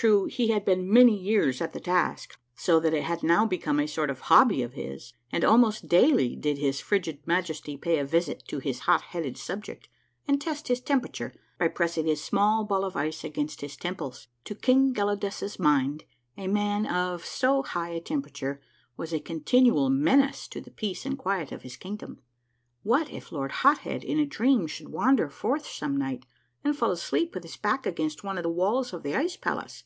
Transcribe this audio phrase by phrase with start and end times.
[0.00, 3.78] True, he had been many years at the task, so that it had now become
[3.78, 8.06] a sort of hobby of his, and almost daily did his frigid Majesty pay a
[8.06, 9.88] visit to his hot headed subject
[10.26, 14.28] and test his temperature by pressing a small ball of ice against his temples.
[14.44, 16.04] To King Gelidus' mind,
[16.34, 18.62] a man of so high a temperature
[18.96, 22.22] was a continual menace to the peace and quiet of his kingdom.
[22.84, 26.24] What if Lord Hot Head in a dream should wander forth some night
[26.64, 29.84] and fall asleep with his back against one of the walls of the ice palace